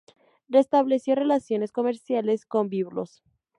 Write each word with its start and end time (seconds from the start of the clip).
Restableció 0.49 1.13
relaciones 1.13 1.71
comerciales 1.71 2.47
con 2.47 2.69
Biblos. 2.69 3.21